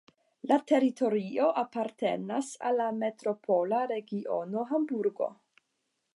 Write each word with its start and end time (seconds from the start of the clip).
La 0.51 0.55
teritorio 0.69 1.49
apartenas 1.63 2.49
al 2.71 2.81
la 2.83 2.89
metropola 3.05 3.83
regiono 3.95 4.67
Hamburgo. 4.79 5.33